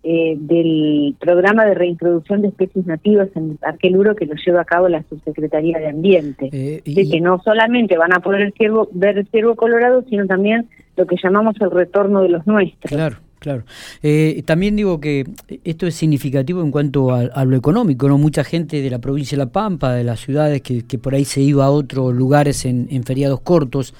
eh, 0.04 0.36
del 0.38 1.16
programa 1.18 1.64
de 1.64 1.74
reintroducción 1.74 2.40
de 2.40 2.48
especies 2.48 2.86
nativas 2.86 3.28
en 3.34 3.50
el 3.50 3.56
Parque 3.56 3.90
Luro 3.90 4.14
que 4.14 4.26
lo 4.26 4.34
lleva 4.36 4.60
a 4.60 4.64
cabo 4.64 4.88
la 4.88 5.02
Subsecretaría 5.02 5.78
de 5.78 5.88
Ambiente. 5.88 6.48
Eh, 6.52 6.82
de 6.84 7.10
que 7.10 7.20
no 7.20 7.42
solamente 7.42 7.98
van 7.98 8.14
a 8.14 8.20
poder 8.20 8.42
el 8.42 8.52
ciervo, 8.52 8.88
ver 8.92 9.18
el 9.18 9.26
ciervo 9.26 9.56
colorado, 9.56 10.04
sino 10.08 10.24
también 10.26 10.68
lo 10.96 11.04
que 11.06 11.16
llamamos 11.22 11.56
el 11.60 11.72
retorno 11.72 12.22
de 12.22 12.28
los 12.28 12.46
nuestros. 12.46 12.90
Claro. 12.90 13.16
Claro. 13.40 13.62
Eh, 14.02 14.42
también 14.46 14.74
digo 14.74 14.98
que 14.98 15.24
esto 15.62 15.86
es 15.86 15.94
significativo 15.94 16.60
en 16.60 16.72
cuanto 16.72 17.12
a, 17.12 17.44
lo 17.44 17.56
económico, 17.56 18.08
¿no? 18.08 18.18
Mucha 18.18 18.42
gente 18.42 18.82
de 18.82 18.90
la 18.90 18.98
provincia 18.98 19.38
de 19.38 19.44
La 19.44 19.52
Pampa, 19.52 19.92
de 19.92 20.02
las 20.02 20.18
ciudades 20.18 20.60
que, 20.60 20.84
que 20.84 20.98
por 20.98 21.14
ahí 21.14 21.24
se 21.24 21.40
iba 21.40 21.64
a 21.64 21.70
otros 21.70 22.12
lugares 22.12 22.64
en, 22.64 22.88
en 22.90 23.04
feriados 23.04 23.40
cortos, 23.40 23.94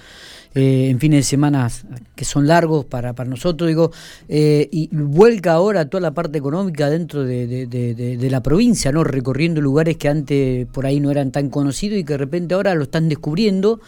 eh, 0.55 0.89
en 0.91 0.99
fines 0.99 1.19
de 1.21 1.23
semana 1.23 1.69
que 2.17 2.25
son 2.25 2.47
largos 2.47 2.85
para, 2.85 3.13
para 3.13 3.29
nosotros, 3.29 3.69
digo, 3.69 3.91
eh, 4.29 4.69
y 4.73 4.89
vuelca 4.93 5.53
ahora 5.53 5.89
toda 5.89 6.01
la 6.01 6.13
parte 6.13 6.39
económica 6.39 6.91
dentro 6.91 7.25
de, 7.25 7.67
de, 7.67 8.31
la 8.31 8.43
provincia, 8.43 8.91
¿no? 8.93 9.05
Recorriendo 9.05 9.61
lugares 9.61 9.97
que 9.97 10.09
antes 10.09 10.67
por 10.67 10.87
ahí 10.87 11.01
no 11.01 11.11
eran 11.11 11.33
tan 11.33 11.51
conocidos 11.51 11.99
y 11.99 12.05
que 12.05 12.15
de 12.15 12.19
repente 12.19 12.55
ahora 12.55 12.75
lo 12.75 12.85
están 12.85 13.09
descubriendo 13.09 13.81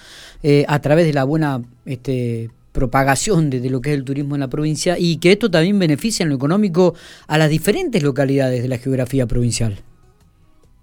eh, 0.42 0.64
a 0.68 0.78
través 0.80 1.06
de 1.06 1.12
la 1.12 1.24
buena 1.24 1.62
este, 1.84 2.50
propagación 2.72 3.50
de, 3.50 3.68
lo 3.68 3.80
que 3.80 3.90
es 3.90 3.96
el 3.96 4.04
turismo 4.04 4.36
en 4.36 4.40
la 4.40 4.48
provincia 4.48 4.96
y 4.98 5.18
que 5.18 5.32
esto 5.32 5.50
también 5.50 5.78
beneficia 5.78 6.22
en 6.22 6.30
lo 6.30 6.36
económico 6.36 6.94
a 7.26 7.38
las 7.38 7.50
diferentes 7.50 8.02
localidades 8.02 8.62
de 8.62 8.68
la 8.68 8.78
geografía 8.78 9.26
provincial. 9.26 9.76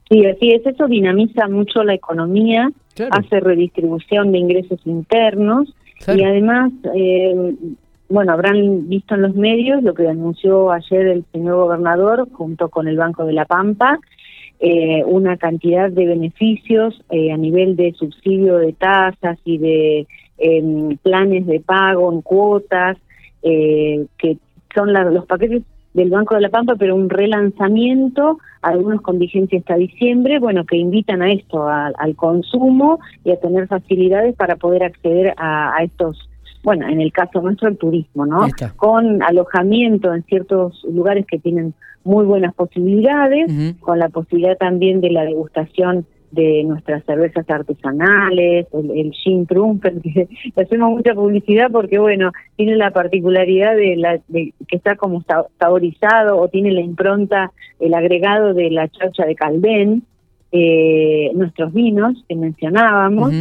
Sí, 0.09 0.25
así 0.25 0.51
es, 0.51 0.65
eso 0.65 0.87
dinamiza 0.87 1.47
mucho 1.47 1.83
la 1.83 1.93
economía, 1.93 2.69
hace 3.11 3.39
redistribución 3.39 4.31
de 4.31 4.39
ingresos 4.39 4.79
internos 4.85 5.73
y 6.05 6.23
además, 6.23 6.71
eh, 6.93 7.55
bueno, 8.09 8.31
habrán 8.31 8.87
visto 8.87 9.15
en 9.15 9.23
los 9.23 9.35
medios 9.35 9.83
lo 9.83 9.93
que 9.93 10.07
anunció 10.07 10.71
ayer 10.71 11.07
el 11.07 11.25
señor 11.31 11.55
gobernador 11.55 12.29
junto 12.31 12.69
con 12.69 12.87
el 12.87 12.97
Banco 12.97 13.25
de 13.25 13.33
la 13.33 13.45
Pampa, 13.45 13.99
eh, 14.59 15.03
una 15.05 15.37
cantidad 15.37 15.89
de 15.89 16.05
beneficios 16.05 17.03
eh, 17.09 17.31
a 17.31 17.37
nivel 17.37 17.75
de 17.75 17.93
subsidio 17.93 18.57
de 18.57 18.73
tasas 18.73 19.37
y 19.43 19.57
de 19.57 20.07
em, 20.37 20.97
planes 20.97 21.45
de 21.45 21.59
pago 21.59 22.11
en 22.11 22.21
cuotas, 22.21 22.97
que 23.41 24.37
son 24.75 24.91
los 24.91 25.25
paquetes 25.25 25.63
del 25.97 26.11
Banco 26.11 26.35
de 26.35 26.41
la 26.41 26.49
Pampa, 26.49 26.75
pero 26.77 26.95
un 26.95 27.09
relanzamiento, 27.09 28.37
algunos 28.61 29.01
con 29.01 29.17
vigencia 29.17 29.57
hasta 29.57 29.75
diciembre, 29.75 30.37
bueno, 30.37 30.63
que 30.63 30.77
invitan 30.77 31.23
a 31.23 31.31
esto, 31.31 31.67
al 31.67 32.15
consumo 32.15 32.99
y 33.23 33.31
a 33.31 33.39
tener 33.39 33.67
facilidades 33.67 34.35
para 34.35 34.57
poder 34.57 34.83
acceder 34.83 35.33
a, 35.37 35.75
estos, 35.81 36.29
bueno, 36.63 36.87
en 36.87 37.01
el 37.01 37.11
caso 37.11 37.41
nuestro, 37.41 37.67
el 37.67 37.77
turismo, 37.77 38.27
¿no? 38.27 38.47
Con 38.75 39.23
alojamiento 39.23 40.13
en 40.13 40.23
ciertos 40.25 40.85
lugares 40.87 41.25
que 41.25 41.39
tienen 41.39 41.73
muy 42.03 42.25
buenas 42.25 42.53
posibilidades, 42.53 43.75
con 43.79 43.97
la 43.97 44.09
posibilidad 44.09 44.55
también 44.55 45.01
de 45.01 45.09
la 45.09 45.23
degustación 45.23 46.05
de 46.31 46.63
nuestras 46.63 47.03
cervezas 47.05 47.49
artesanales, 47.49 48.67
el, 48.73 48.91
el 48.91 49.11
Gin 49.13 49.45
Trumper, 49.45 49.93
que 50.01 50.27
hacemos 50.55 50.91
mucha 50.91 51.13
publicidad 51.13 51.71
porque, 51.71 51.99
bueno, 51.99 52.31
tiene 52.55 52.75
la 52.75 52.91
particularidad 52.91 53.75
de, 53.75 53.95
la, 53.95 54.19
de 54.27 54.53
que 54.67 54.75
está 54.75 54.95
como 54.95 55.23
saborizado 55.59 56.37
o 56.37 56.47
tiene 56.49 56.71
la 56.71 56.81
impronta, 56.81 57.51
el 57.79 57.93
agregado 57.93 58.53
de 58.53 58.69
la 58.71 58.87
chaucha 58.89 59.25
de 59.25 59.35
Calvén, 59.35 60.03
eh, 60.51 61.31
nuestros 61.33 61.73
vinos 61.73 62.23
que 62.27 62.35
mencionábamos, 62.35 63.33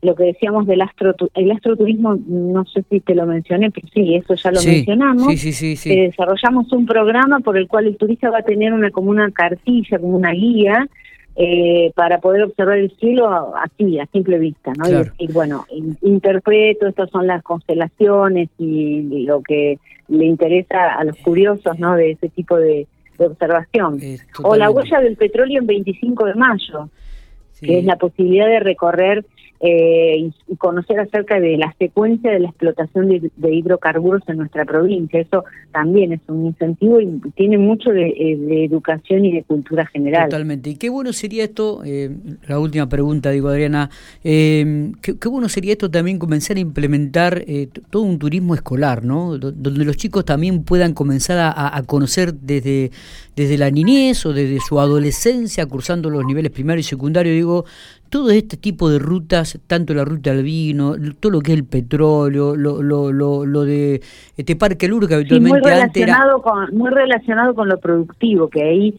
lo 0.00 0.16
que 0.16 0.24
decíamos 0.24 0.66
del 0.66 0.82
astro, 0.82 1.14
el 1.34 1.50
astroturismo, 1.52 2.18
no 2.26 2.64
sé 2.66 2.84
si 2.90 3.00
te 3.00 3.14
lo 3.14 3.24
mencioné, 3.24 3.70
pero 3.70 3.86
sí, 3.94 4.16
eso 4.16 4.34
ya 4.34 4.50
lo 4.50 4.60
mencionamos. 4.62 5.26
Sí, 5.28 5.52
sí, 5.52 5.76
sí, 5.76 5.92
eh, 5.92 6.08
desarrollamos 6.08 6.72
un 6.72 6.86
programa 6.86 7.38
por 7.38 7.56
el 7.56 7.68
cual 7.68 7.86
el 7.86 7.96
turista 7.96 8.30
va 8.30 8.38
a 8.38 8.42
tener 8.42 8.72
una 8.72 8.90
como 8.90 9.10
una 9.10 9.30
cartilla, 9.30 10.00
como 10.00 10.16
una 10.16 10.32
guía, 10.32 10.88
eh, 11.34 11.92
para 11.94 12.18
poder 12.18 12.42
observar 12.42 12.78
el 12.78 12.94
cielo 12.98 13.56
así, 13.56 13.98
a 13.98 14.06
simple 14.06 14.38
vista, 14.38 14.72
¿no? 14.76 14.88
Y 14.88 14.92
decir, 14.92 15.32
bueno, 15.32 15.64
interpreto, 16.02 16.86
estas 16.86 17.08
son 17.10 17.26
las 17.26 17.42
constelaciones 17.42 18.50
y, 18.58 19.24
lo 19.24 19.40
que 19.40 19.78
le 20.08 20.26
interesa 20.26 20.94
a 20.94 21.04
los 21.04 21.16
curiosos, 21.18 21.78
¿no? 21.78 21.94
De 21.96 22.12
ese 22.12 22.28
tipo 22.28 22.56
de, 22.56 22.86
observación. 23.18 24.00
O 24.42 24.56
la 24.56 24.68
huella 24.70 25.00
del 25.00 25.16
petróleo 25.16 25.60
en 25.60 25.66
25 25.66 26.24
de 26.24 26.34
mayo, 26.34 26.88
que 27.60 27.78
es 27.78 27.84
la 27.84 27.94
posibilidad 27.96 28.48
de 28.48 28.58
recorrer 28.58 29.24
eh, 29.64 30.28
y 30.48 30.56
conocer 30.56 30.98
acerca 30.98 31.38
de 31.38 31.56
la 31.56 31.72
secuencia 31.78 32.32
de 32.32 32.40
la 32.40 32.48
explotación 32.48 33.08
de, 33.08 33.54
hidrocarburos 33.54 34.20
en 34.26 34.38
nuestra 34.38 34.64
provincia. 34.64 35.20
Eso 35.20 35.44
también 35.70 36.12
es 36.12 36.20
un 36.26 36.46
incentivo 36.46 37.00
y 37.00 37.20
tiene 37.36 37.58
mucho 37.58 37.90
de, 37.90 38.08
eh, 38.08 38.64
educación 38.64 39.24
y 39.24 39.32
de 39.32 39.44
cultura 39.44 39.86
general. 39.86 40.28
Totalmente. 40.30 40.70
Y 40.70 40.74
qué 40.74 40.88
bueno 40.90 41.12
sería 41.12 41.44
esto, 41.44 41.82
eh, 41.84 42.10
la 42.48 42.58
última 42.58 42.88
pregunta, 42.88 43.30
digo 43.30 43.50
Adriana, 43.50 43.88
qué, 44.20 45.16
bueno 45.30 45.48
sería 45.48 45.72
esto 45.72 45.88
también 45.88 46.18
comenzar 46.18 46.56
a 46.56 46.60
implementar 46.60 47.44
todo 47.90 48.02
un 48.02 48.18
turismo 48.18 48.56
escolar, 48.56 49.04
¿no? 49.04 49.38
Donde 49.38 49.84
los 49.84 49.96
chicos 49.96 50.24
también 50.24 50.64
puedan 50.64 50.92
comenzar 50.92 51.38
a, 51.38 51.76
a 51.76 51.82
conocer 51.84 52.34
desde, 52.34 52.90
desde 53.36 53.58
la 53.58 53.70
niñez 53.70 54.26
o 54.26 54.32
desde 54.32 54.58
su 54.58 54.80
adolescencia, 54.80 55.66
cursando 55.66 56.10
los 56.10 56.24
niveles 56.24 56.50
primario 56.50 56.80
y 56.80 56.82
secundario, 56.82 57.32
digo, 57.32 57.64
todo 58.12 58.30
este 58.30 58.58
tipo 58.58 58.90
de 58.90 58.98
rutas, 58.98 59.58
tanto 59.66 59.94
la 59.94 60.04
ruta 60.04 60.34
del 60.34 60.44
vino, 60.44 60.94
todo 61.18 61.32
lo 61.32 61.40
que 61.40 61.52
es 61.52 61.58
el 61.58 61.64
petróleo, 61.64 62.54
lo, 62.54 62.82
lo, 62.82 63.10
lo, 63.10 63.64
de 63.64 64.02
este 64.36 64.54
Parque 64.54 64.86
que 64.86 65.14
habitualmente 65.14 65.38
muy 65.38 65.60
relacionado 65.60 66.42
con 66.42 66.76
Muy 66.76 66.90
relacionado 66.90 67.54
con 67.54 67.70
lo 67.70 67.80
productivo, 67.80 68.48
que 68.48 68.64
ahí 68.64 68.94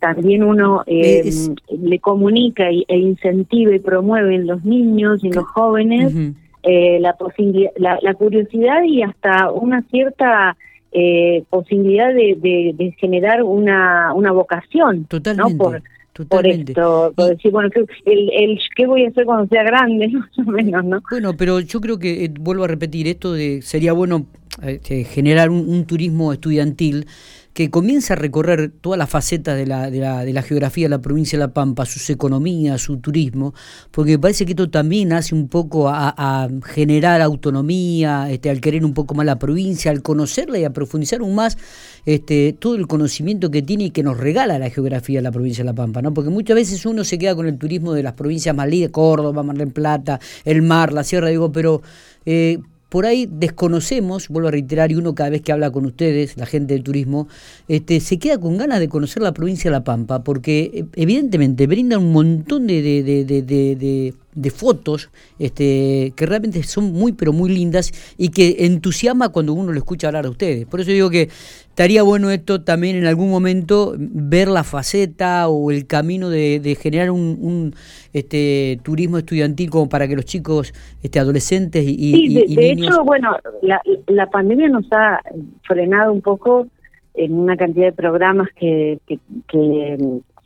también 0.00 0.42
uno 0.42 0.82
eh, 0.86 1.30
le 1.78 1.98
comunica 1.98 2.64
e 2.70 2.96
incentiva 2.96 3.74
y 3.74 3.80
promueve 3.80 4.34
en 4.34 4.46
los 4.46 4.64
niños 4.64 5.22
y 5.22 5.26
en 5.26 5.34
los 5.34 5.44
jóvenes 5.44 6.14
eh, 6.62 6.98
la, 7.00 7.18
posibilidad, 7.18 7.70
la, 7.76 8.14
curiosidad 8.14 8.82
y 8.84 9.02
hasta 9.02 9.50
una 9.50 9.82
cierta... 9.90 10.56
Eh, 10.96 11.42
posibilidad 11.50 12.14
de, 12.14 12.94
generar 12.98 13.42
una, 13.42 14.14
una 14.14 14.30
vocación 14.30 15.08
¿no? 15.36 15.48
por, 15.58 15.82
por 16.28 16.46
esto, 16.46 17.12
por 17.16 17.28
decir, 17.28 17.50
bueno, 17.50 17.68
el, 18.04 18.30
el, 18.32 18.60
¿qué 18.76 18.86
voy 18.86 19.04
a 19.04 19.08
hacer 19.08 19.24
cuando 19.24 19.48
sea 19.48 19.64
grande? 19.64 20.08
Más 20.12 20.38
o 20.38 20.50
menos, 20.50 20.84
¿no? 20.84 21.02
Bueno, 21.10 21.36
pero 21.36 21.60
yo 21.60 21.80
creo 21.80 21.98
que, 21.98 22.24
eh, 22.24 22.30
vuelvo 22.38 22.64
a 22.64 22.68
repetir, 22.68 23.08
esto 23.08 23.32
de 23.32 23.62
sería 23.62 23.92
bueno 23.92 24.26
este, 24.62 25.04
generar 25.04 25.50
un, 25.50 25.84
turismo 25.84 26.32
estudiantil 26.32 27.06
que 27.54 27.70
comienza 27.70 28.14
a 28.14 28.16
recorrer 28.16 28.72
todas 28.80 28.98
las 28.98 29.08
facetas 29.08 29.56
de 29.56 29.64
la, 29.64 29.88
de, 29.88 30.00
la, 30.00 30.24
de 30.24 30.32
la 30.32 30.42
geografía 30.42 30.86
de 30.86 30.88
la 30.90 31.00
provincia 31.00 31.38
de 31.38 31.46
La 31.46 31.54
Pampa, 31.54 31.86
sus 31.86 32.10
economías, 32.10 32.82
su 32.82 32.98
turismo, 32.98 33.54
porque 33.92 34.18
parece 34.18 34.44
que 34.44 34.52
esto 34.52 34.68
también 34.68 35.12
hace 35.12 35.36
un 35.36 35.48
poco 35.48 35.88
a, 35.88 36.48
generar 36.64 37.22
autonomía, 37.22 38.28
este, 38.28 38.50
al 38.50 38.60
querer 38.60 38.84
un 38.84 38.92
poco 38.92 39.14
más 39.14 39.24
la 39.24 39.38
provincia, 39.38 39.92
al 39.92 40.02
conocerla 40.02 40.58
y 40.58 40.64
a 40.64 40.72
profundizar 40.72 41.20
aún 41.20 41.36
más 41.36 41.56
este, 42.04 42.54
todo 42.58 42.74
el 42.74 42.88
conocimiento 42.88 43.52
que 43.52 43.62
tiene 43.62 43.84
y 43.84 43.90
que 43.90 44.02
nos 44.02 44.18
regala 44.18 44.58
la 44.58 44.68
geografía 44.68 45.20
de 45.20 45.22
la 45.22 45.30
provincia 45.30 45.62
de 45.62 45.66
La 45.66 45.74
Pampa, 45.74 46.02
¿no? 46.02 46.12
Porque 46.12 46.30
muchas 46.30 46.56
veces 46.56 46.84
uno 46.86 47.04
se 47.04 47.18
queda 47.18 47.36
con 47.36 47.46
el 47.46 47.56
turismo 47.56 47.92
de 47.92 48.02
las 48.02 48.14
provincias 48.14 48.54
más 48.54 48.68
Córdoba, 48.90 49.44
Mar 49.44 49.56
del 49.56 49.70
Plata, 49.70 50.18
el 50.44 50.62
mar, 50.62 50.92
la 50.92 51.04
sierra, 51.04 51.28
digo, 51.28 51.52
pero... 51.52 51.82
Eh, 52.26 52.58
por 52.88 53.06
ahí 53.06 53.28
desconocemos, 53.30 54.28
vuelvo 54.28 54.48
a 54.48 54.50
reiterar, 54.52 54.92
y 54.92 54.94
uno 54.94 55.14
cada 55.14 55.30
vez 55.30 55.42
que 55.42 55.52
habla 55.52 55.70
con 55.70 55.84
ustedes, 55.86 56.36
la 56.36 56.46
gente 56.46 56.74
del 56.74 56.84
turismo, 56.84 57.28
este, 57.68 58.00
se 58.00 58.18
queda 58.18 58.38
con 58.38 58.56
ganas 58.56 58.80
de 58.80 58.88
conocer 58.88 59.22
la 59.22 59.32
provincia 59.32 59.70
de 59.70 59.76
La 59.76 59.84
Pampa, 59.84 60.22
porque 60.22 60.70
eh, 60.72 60.84
evidentemente 60.94 61.66
brinda 61.66 61.98
un 61.98 62.12
montón 62.12 62.66
de, 62.66 64.14
fotos 64.50 65.10
este, 65.38 66.12
que 66.16 66.26
realmente 66.26 66.62
son 66.62 66.92
muy, 66.92 67.12
pero 67.12 67.32
muy 67.32 67.50
lindas 67.50 67.92
y 68.18 68.30
que 68.30 68.66
entusiasma 68.66 69.30
cuando 69.30 69.52
uno 69.52 69.72
lo 69.72 69.78
escucha 69.78 70.08
hablar 70.08 70.26
a 70.26 70.30
ustedes. 70.30 70.66
Por 70.66 70.80
eso 70.80 70.90
digo 70.90 71.10
que 71.10 71.28
estaría 71.68 72.02
bueno 72.02 72.30
esto 72.30 72.62
también 72.62 72.96
en 72.96 73.06
algún 73.06 73.30
momento 73.30 73.94
ver 73.98 74.48
la 74.48 74.64
faceta 74.64 75.48
o 75.48 75.70
el 75.70 75.86
camino 75.86 76.30
de, 76.30 76.76
generar 76.80 77.10
un, 77.10 77.74
este, 78.12 78.78
turismo 78.82 79.18
estudiantil 79.18 79.70
como 79.70 79.88
para 79.88 80.06
que 80.06 80.16
los 80.16 80.24
chicos 80.24 80.72
este, 81.02 81.18
adolescentes 81.18 81.84
y, 81.84 82.12
sí, 82.46 82.54
de, 82.54 82.70
hecho, 82.72 83.04
bueno, 83.04 83.36
la, 83.62 83.80
la 84.06 84.28
pandemia 84.30 84.68
nos 84.68 84.86
ha 84.92 85.20
frenado 85.62 86.12
un 86.12 86.20
poco 86.20 86.66
en 87.14 87.32
una 87.32 87.56
cantidad 87.56 87.86
de 87.86 87.92
programas 87.92 88.48
que, 88.56 88.98
que, 89.06 89.18
que 89.48 89.96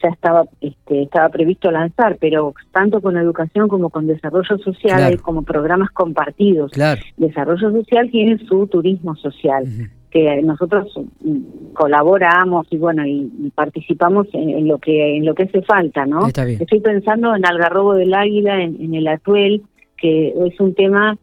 ya 0.03 0.11
estaba 0.11 0.45
este, 0.61 1.03
estaba 1.03 1.29
previsto 1.29 1.71
lanzar, 1.71 2.17
pero 2.21 2.55
tanto 2.73 3.01
con 3.01 3.17
educación 3.17 3.69
como 3.69 3.91
con 3.91 4.07
desarrollo 4.07 4.59
social 4.59 5.03
hay 5.03 5.17
como 5.17 5.43
programas 5.43 5.91
compartidos. 5.91 6.73
Desarrollo 7.17 7.71
social 7.73 8.11
tiene 8.11 8.39
su 8.47 8.67
turismo 8.67 9.17
social. 9.17 9.65
que 10.11 10.41
nosotros 10.41 10.91
mm, 11.21 11.75
colaboramos 11.75 12.67
y 12.71 12.79
bueno 12.79 13.07
y, 13.07 13.53
participamos 13.55 14.27
en, 14.33 14.67
lo 14.67 14.79
que 14.79 15.19
en 15.19 15.27
lo 15.27 15.35
que 15.35 15.43
hace 15.43 15.61
falta 15.61 16.07
no 16.07 16.29
estoy 16.29 16.81
pensando 16.81 17.37
en 17.37 17.45
Algarrobo 17.45 17.95
del 17.95 18.15
Águila 18.15 18.63
en, 18.63 18.95
el 18.95 19.07
Atuel 19.07 19.61
que 19.99 20.29
es 20.29 20.59
un 20.61 20.73
tema 20.75 21.19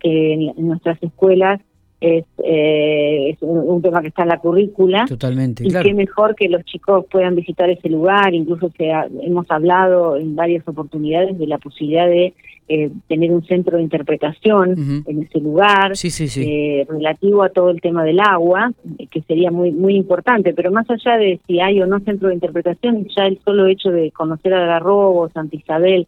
que 0.00 0.34
en 0.34 0.66
nuestras 0.66 1.02
escuelas 1.02 1.60
es, 2.00 2.24
eh, 2.42 3.30
es 3.30 3.38
un, 3.42 3.82
tema 3.82 4.00
que 4.00 4.08
está 4.08 4.22
en 4.22 4.28
la 4.28 4.38
currícula. 4.38 5.04
Totalmente. 5.06 5.66
Y 5.66 5.70
qué 5.70 5.94
mejor 5.94 6.34
que 6.34 6.48
los 6.48 6.64
chicos 6.64 7.04
puedan 7.10 7.34
visitar 7.36 7.68
ese 7.68 7.88
lugar. 7.88 8.34
Incluso 8.34 8.70
se 8.76 8.90
hemos 9.22 9.50
hablado 9.50 10.16
en 10.16 10.34
varias 10.34 10.66
oportunidades 10.66 11.38
de 11.38 11.46
la 11.46 11.58
posibilidad 11.58 12.06
de 12.06 12.32
eh, 12.68 12.90
tener 13.08 13.32
un 13.32 13.44
centro 13.44 13.76
de 13.76 13.82
interpretación 13.82 15.04
en 15.04 15.22
ese 15.24 15.40
lugar 15.40 15.92
eh, 16.36 16.86
relativo 16.88 17.42
a 17.42 17.48
todo 17.48 17.70
el 17.70 17.80
tema 17.80 18.04
del 18.04 18.20
agua, 18.20 18.72
que 19.10 19.22
sería 19.22 19.50
muy 19.50 19.72
muy 19.72 19.96
importante. 19.96 20.54
Pero 20.54 20.70
más 20.70 20.88
allá 20.88 21.18
de 21.18 21.40
si 21.46 21.60
hay 21.60 21.82
o 21.82 21.86
no 21.86 22.00
centro 22.00 22.28
de 22.28 22.34
interpretación, 22.34 23.06
ya 23.14 23.26
el 23.26 23.40
solo 23.44 23.66
hecho 23.66 23.90
de 23.90 24.10
conocer 24.12 24.54
a 24.54 24.64
Garrobo, 24.64 25.28
Santa 25.30 25.56
Isabel, 25.56 26.06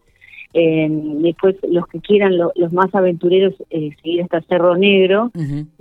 eh, 0.54 0.88
después 0.90 1.56
los 1.68 1.86
que 1.86 2.00
quieran, 2.00 2.36
los 2.36 2.72
más 2.72 2.94
aventureros, 2.94 3.54
eh, 3.70 3.90
seguir 4.02 4.22
hasta 4.22 4.42
Cerro 4.42 4.76
Negro, 4.76 5.30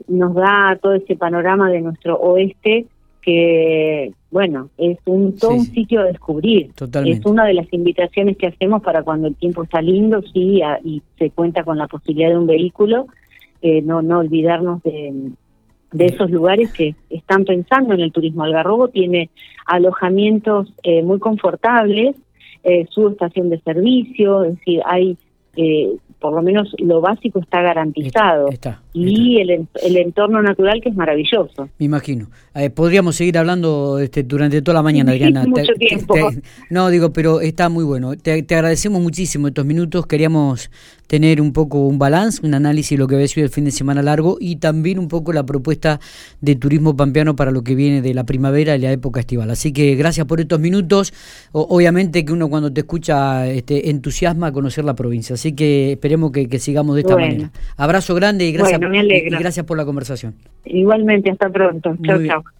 nos 0.07 0.33
da 0.33 0.77
todo 0.81 0.93
ese 0.93 1.15
panorama 1.15 1.69
de 1.69 1.81
nuestro 1.81 2.15
oeste 2.17 2.85
que, 3.21 4.13
bueno, 4.31 4.69
es 4.77 4.97
un 5.05 5.35
todo 5.37 5.51
un 5.51 5.65
sitio 5.65 6.01
a 6.01 6.05
descubrir. 6.05 6.71
Es 7.05 7.25
una 7.25 7.45
de 7.45 7.53
las 7.53 7.71
invitaciones 7.71 8.35
que 8.37 8.47
hacemos 8.47 8.81
para 8.81 9.03
cuando 9.03 9.27
el 9.27 9.35
tiempo 9.35 9.63
está 9.63 9.81
lindo, 9.81 10.21
sí, 10.33 10.61
y 10.83 11.01
se 11.19 11.29
cuenta 11.29 11.63
con 11.63 11.77
la 11.77 11.87
posibilidad 11.87 12.29
de 12.29 12.37
un 12.37 12.47
vehículo, 12.47 13.07
eh, 13.61 13.81
no, 13.83 14.01
no 14.01 14.19
olvidarnos 14.19 14.81
de, 14.81 15.31
de 15.91 16.05
esos 16.05 16.31
lugares 16.31 16.71
que 16.73 16.95
están 17.09 17.45
pensando 17.45 17.93
en 17.93 17.99
el 17.99 18.11
turismo. 18.11 18.43
Algarrobo 18.43 18.87
tiene 18.87 19.29
alojamientos 19.65 20.73
eh, 20.83 21.03
muy 21.03 21.19
confortables, 21.19 22.15
eh, 22.63 22.85
su 22.89 23.09
estación 23.09 23.49
de 23.49 23.59
servicio, 23.61 24.43
es 24.43 24.57
decir, 24.57 24.81
hay 24.85 25.17
eh, 25.55 25.97
por 26.21 26.33
lo 26.33 26.43
menos 26.43 26.73
lo 26.77 27.01
básico 27.01 27.39
está 27.39 27.61
garantizado. 27.61 28.49
y 28.93 29.41
El, 29.41 29.67
el, 29.83 29.97
entorno 29.97 30.41
natural 30.41 30.79
que 30.79 30.89
es 30.89 30.95
maravilloso. 30.95 31.67
Me 31.79 31.87
imagino. 31.87 32.27
Eh, 32.53 32.69
podríamos 32.69 33.15
seguir 33.15 33.39
hablando 33.39 33.97
este, 33.97 34.21
durante 34.21 34.61
toda 34.61 34.75
la 34.75 34.83
mañana, 34.83 35.11
Adriana. 35.11 35.45
Mucho 35.47 35.73
tiempo. 35.73 36.15
no, 36.69 36.89
digo, 36.89 37.11
pero 37.11 37.41
está 37.41 37.69
muy 37.69 37.83
bueno. 37.83 38.15
Te, 38.15 38.33
agradecemos 38.33 39.01
muchísimo 39.01 39.47
estos 39.47 39.65
minutos. 39.65 40.05
Queríamos 40.05 40.69
tener 41.11 41.41
un 41.41 41.51
poco 41.51 41.87
un 41.87 41.99
balance, 41.99 42.39
un 42.41 42.53
análisis 42.53 42.91
de 42.91 42.97
lo 42.97 43.05
que 43.05 43.15
había 43.15 43.27
sido 43.27 43.43
el 43.45 43.51
fin 43.51 43.65
de 43.65 43.71
semana 43.71 44.01
largo 44.01 44.37
y 44.39 44.55
también 44.55 44.97
un 44.97 45.09
poco 45.09 45.33
la 45.33 45.45
propuesta 45.45 45.99
de 46.39 46.55
turismo 46.55 46.95
pampeano 46.95 47.35
para 47.35 47.51
lo 47.51 47.65
que 47.65 47.75
viene 47.75 48.01
de 48.01 48.13
la 48.13 48.23
primavera 48.23 48.77
y 48.77 48.79
la 48.79 48.93
época 48.93 49.19
estival. 49.19 49.51
Así 49.51 49.73
que 49.73 49.95
gracias 49.95 50.25
por 50.25 50.39
estos 50.39 50.61
minutos. 50.61 51.11
obviamente 51.51 52.23
que 52.23 52.31
uno 52.31 52.47
cuando 52.47 52.71
te 52.71 52.79
escucha 52.79 53.45
este, 53.47 53.89
entusiasma 53.89 54.47
a 54.47 54.51
conocer 54.53 54.85
la 54.85 54.95
provincia. 54.95 55.33
Así 55.33 55.51
que 55.51 55.91
esperemos 55.91 56.31
que, 56.31 56.47
sigamos 56.59 56.95
de 56.95 57.01
esta 57.01 57.17
manera. 57.17 57.51
Abrazo 57.75 58.15
grande 58.15 58.45
y 58.45 58.53
gracias, 58.53 58.79
y 58.81 59.29
gracias 59.31 59.65
por 59.65 59.75
la 59.75 59.83
conversación. 59.83 60.35
Igualmente, 60.63 61.29
hasta 61.29 61.49
pronto. 61.49 61.93
Chao, 62.05 62.25
chao. 62.25 62.43